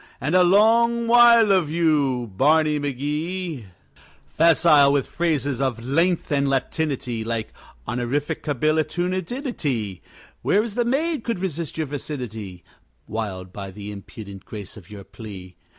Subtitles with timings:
[0.19, 3.65] And a long while of you, Barney McGee!
[4.25, 7.53] Facile with phrases of length and Latinity, Like
[7.87, 10.01] honorificabilitudinity,
[10.41, 12.63] Where is the maid could resist your vicinity,
[13.07, 15.55] Wiled by the impudent grace of your plea?